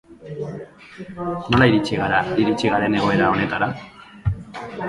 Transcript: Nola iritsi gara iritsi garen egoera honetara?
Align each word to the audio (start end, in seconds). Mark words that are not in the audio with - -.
Nola 1.49 1.65
iritsi 1.71 1.99
gara 2.01 2.19
iritsi 2.45 2.73
garen 2.75 2.99
egoera 3.03 3.31
honetara? 3.35 3.73